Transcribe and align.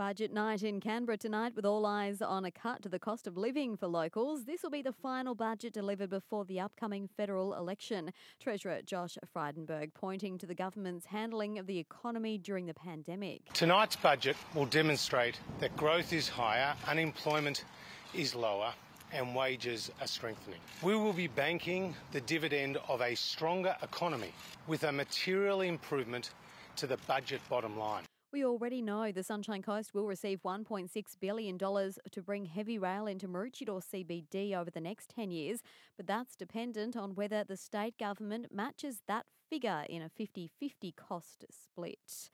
Budget 0.00 0.32
night 0.32 0.62
in 0.62 0.80
Canberra 0.80 1.18
tonight 1.18 1.54
with 1.54 1.66
all 1.66 1.84
eyes 1.84 2.22
on 2.22 2.46
a 2.46 2.50
cut 2.50 2.80
to 2.84 2.88
the 2.88 2.98
cost 2.98 3.26
of 3.26 3.36
living 3.36 3.76
for 3.76 3.86
locals. 3.86 4.46
This 4.46 4.62
will 4.62 4.70
be 4.70 4.80
the 4.80 4.94
final 4.94 5.34
budget 5.34 5.74
delivered 5.74 6.08
before 6.08 6.46
the 6.46 6.58
upcoming 6.58 7.06
federal 7.18 7.52
election. 7.52 8.10
Treasurer 8.40 8.80
Josh 8.82 9.18
Frydenberg 9.36 9.92
pointing 9.92 10.38
to 10.38 10.46
the 10.46 10.54
government's 10.54 11.04
handling 11.04 11.58
of 11.58 11.66
the 11.66 11.78
economy 11.78 12.38
during 12.38 12.64
the 12.64 12.72
pandemic. 12.72 13.42
Tonight's 13.52 13.94
budget 13.94 14.36
will 14.54 14.64
demonstrate 14.64 15.38
that 15.58 15.76
growth 15.76 16.14
is 16.14 16.30
higher, 16.30 16.74
unemployment 16.88 17.66
is 18.14 18.34
lower, 18.34 18.72
and 19.12 19.36
wages 19.36 19.90
are 20.00 20.06
strengthening. 20.06 20.60
We 20.82 20.96
will 20.96 21.12
be 21.12 21.26
banking 21.26 21.94
the 22.12 22.22
dividend 22.22 22.78
of 22.88 23.02
a 23.02 23.14
stronger 23.14 23.76
economy 23.82 24.32
with 24.66 24.84
a 24.84 24.92
material 24.92 25.60
improvement 25.60 26.30
to 26.76 26.86
the 26.86 26.96
budget 27.06 27.42
bottom 27.50 27.78
line. 27.78 28.04
We 28.32 28.44
already 28.44 28.80
know 28.80 29.10
the 29.10 29.24
Sunshine 29.24 29.60
Coast 29.60 29.92
will 29.92 30.06
receive 30.06 30.42
$1.6 30.44 30.88
billion 31.20 31.58
to 31.58 32.22
bring 32.22 32.44
heavy 32.44 32.78
rail 32.78 33.08
into 33.08 33.26
Maroochydore 33.26 33.82
CBD 33.82 34.54
over 34.54 34.70
the 34.70 34.80
next 34.80 35.10
10 35.10 35.32
years, 35.32 35.62
but 35.96 36.06
that's 36.06 36.36
dependent 36.36 36.96
on 36.96 37.16
whether 37.16 37.42
the 37.42 37.56
state 37.56 37.98
government 37.98 38.46
matches 38.52 39.02
that 39.08 39.26
figure 39.48 39.84
in 39.88 40.00
a 40.00 40.08
50 40.08 40.48
50 40.60 40.92
cost 40.92 41.44
split. 41.50 42.30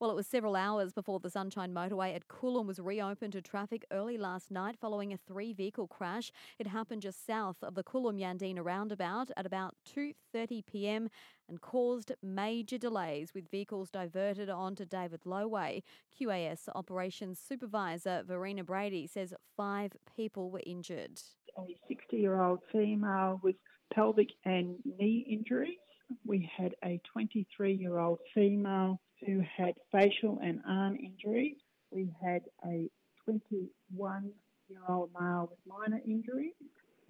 Well, 0.00 0.12
it 0.12 0.16
was 0.16 0.28
several 0.28 0.54
hours 0.54 0.92
before 0.92 1.18
the 1.18 1.28
Sunshine 1.28 1.74
Motorway 1.74 2.14
at 2.14 2.28
Coolum 2.28 2.66
was 2.66 2.78
reopened 2.78 3.32
to 3.32 3.42
traffic 3.42 3.84
early 3.90 4.16
last 4.16 4.48
night 4.48 4.76
following 4.80 5.12
a 5.12 5.16
three 5.16 5.52
vehicle 5.52 5.88
crash. 5.88 6.30
It 6.56 6.68
happened 6.68 7.02
just 7.02 7.26
south 7.26 7.56
of 7.62 7.74
the 7.74 7.82
Coolum 7.82 8.20
Yandina 8.20 8.64
roundabout 8.64 9.32
at 9.36 9.44
about 9.44 9.74
2:30 9.92 10.64
p.m. 10.66 11.08
and 11.48 11.60
caused 11.60 12.12
major 12.22 12.78
delays 12.78 13.34
with 13.34 13.50
vehicles 13.50 13.90
diverted 13.90 14.48
onto 14.48 14.84
David 14.84 15.22
Low 15.24 15.48
Way. 15.48 15.82
QAS 16.16 16.68
operations 16.76 17.40
supervisor 17.40 18.22
Verena 18.24 18.62
Brady 18.62 19.08
says 19.08 19.34
5 19.56 19.96
people 20.16 20.52
were 20.52 20.62
injured. 20.64 21.20
A 21.56 21.62
60-year-old 21.92 22.60
female 22.70 23.40
with 23.42 23.56
pelvic 23.92 24.28
and 24.44 24.76
knee 24.84 25.26
injuries 25.28 25.78
we 26.24 26.50
had 26.56 26.74
a 26.84 27.00
23 27.12 27.74
year 27.74 27.98
old 27.98 28.18
female 28.34 29.00
who 29.24 29.42
had 29.56 29.74
facial 29.92 30.38
and 30.42 30.60
arm 30.68 30.96
injuries. 30.96 31.56
We 31.90 32.12
had 32.22 32.42
a 32.64 32.88
21 33.24 34.30
year 34.68 34.80
old 34.88 35.10
male 35.18 35.48
with 35.50 35.58
minor 35.66 36.00
injuries, 36.06 36.54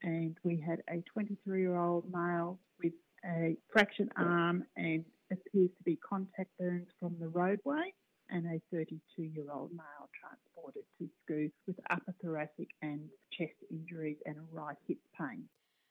and 0.02 0.36
we 0.44 0.56
had 0.60 0.82
a 0.88 1.02
23 1.12 1.60
year 1.60 1.76
old 1.76 2.04
male 2.12 2.58
with 2.82 2.92
a 3.24 3.56
fractured 3.72 4.10
arm 4.16 4.64
and 4.76 5.04
appears 5.30 5.70
to 5.76 5.84
be 5.84 5.96
contact 5.96 6.50
burns 6.58 6.88
from 7.00 7.16
the 7.20 7.28
roadway, 7.28 7.92
and 8.30 8.46
a 8.46 8.60
32 8.72 9.22
year 9.22 9.46
old 9.52 9.70
male 9.72 10.08
transported 10.18 10.84
to 10.98 11.08
SCUH 11.24 11.52
with 11.66 11.76
upper 11.90 12.14
thoracic 12.22 12.68
and 12.82 13.00
chest 13.32 13.54
injuries 13.70 14.16
and 14.26 14.36
right 14.52 14.76
hip 14.86 14.98
pain. 15.18 15.44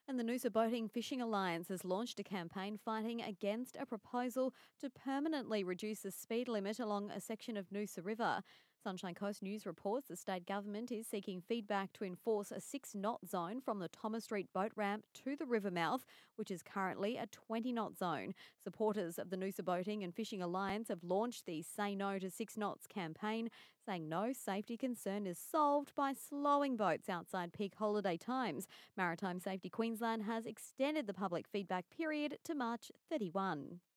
And 0.09 0.17
the 0.17 0.23
Noosa 0.23 0.49
Boating 0.49 0.87
Fishing 0.87 1.21
Alliance 1.21 1.67
has 1.67 1.83
launched 1.83 2.17
a 2.17 2.23
campaign 2.23 2.77
fighting 2.77 3.21
against 3.21 3.75
a 3.77 3.85
proposal 3.85 4.53
to 4.79 4.89
permanently 4.89 5.65
reduce 5.65 5.99
the 5.99 6.11
speed 6.11 6.47
limit 6.47 6.79
along 6.79 7.11
a 7.11 7.19
section 7.19 7.57
of 7.57 7.69
Noosa 7.71 8.05
River. 8.05 8.41
Sunshine 8.87 9.15
Coast 9.15 9.43
News 9.43 9.65
reports 9.65 10.07
the 10.07 10.15
state 10.15 10.45
government 10.45 10.93
is 10.93 11.05
seeking 11.05 11.41
feedback 11.41 11.91
to 11.91 12.05
enforce 12.05 12.53
a 12.53 12.61
6 12.61 12.95
knot 12.95 13.19
zone 13.27 13.59
from 13.59 13.79
the 13.79 13.89
Thomas 13.89 14.23
Street 14.23 14.47
boat 14.53 14.71
ramp 14.77 15.03
to 15.25 15.35
the 15.35 15.45
river 15.45 15.69
mouth, 15.69 16.05
which 16.37 16.49
is 16.49 16.63
currently 16.63 17.17
a 17.17 17.25
20 17.25 17.73
knot 17.73 17.97
zone. 17.97 18.33
Supporters 18.63 19.19
of 19.19 19.29
the 19.29 19.35
Noosa 19.35 19.65
Boating 19.65 20.05
and 20.05 20.15
Fishing 20.15 20.41
Alliance 20.41 20.87
have 20.87 21.03
launched 21.03 21.45
the 21.45 21.61
Say 21.63 21.95
No 21.95 22.17
to 22.17 22.29
6 22.29 22.55
Knots 22.55 22.87
campaign, 22.87 23.49
saying 23.85 24.07
no 24.07 24.31
safety 24.31 24.77
concern 24.77 25.27
is 25.27 25.37
solved 25.37 25.93
by 25.93 26.13
slowing 26.13 26.77
boats 26.77 27.09
outside 27.09 27.51
peak 27.51 27.73
holiday 27.77 28.15
times. 28.15 28.67
Maritime 28.95 29.41
Safety 29.41 29.69
Queensland 29.69 30.23
has 30.23 30.45
extended 30.45 31.07
the 31.07 31.13
public 31.13 31.45
feedback 31.45 31.89
period 31.89 32.37
to 32.45 32.55
March 32.55 32.89
31. 33.09 33.81